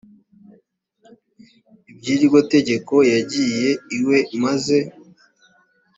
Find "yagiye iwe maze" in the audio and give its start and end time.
3.13-4.77